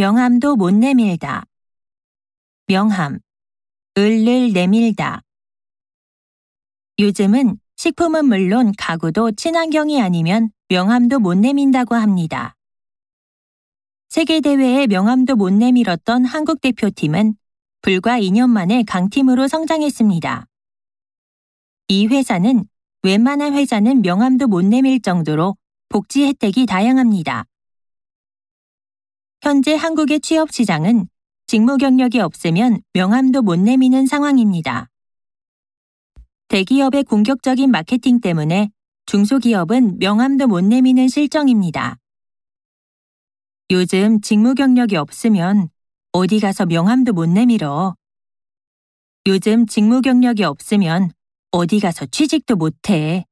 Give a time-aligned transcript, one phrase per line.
[0.00, 1.44] 명함도 못 내밀다.
[2.68, 3.18] 명함,
[3.98, 5.20] 을을 내밀다.
[6.98, 12.56] 요즘은 식품은 물론 가구도 친환경이 아니면 명함도 못 내민다고 합니다.
[14.08, 17.34] 세계대회에 명함도 못 내밀었던 한국 대표팀은
[17.82, 20.46] 불과 2년 만에 강팀으로 성장했습니다.
[21.88, 22.64] 이 회사는
[23.02, 25.58] 웬만한 회사는 명함도 못 내밀 정도로
[25.90, 27.49] 복지 혜택이 다양합니다.
[29.42, 31.08] 현재 한국의 취업 시장은
[31.46, 34.90] 직무 경력이 없으면 명함도 못 내미는 상황입니다.
[36.48, 38.70] 대기업의 공격적인 마케팅 때문에
[39.06, 41.96] 중소기업은 명함도 못 내미는 실정입니다.
[43.70, 45.70] 요즘 직무 경력이 없으면
[46.12, 47.94] 어디 가서 명함도 못 내밀어.
[49.26, 51.12] 요즘 직무 경력이 없으면
[51.50, 53.24] 어디 가서 취직도 못 해.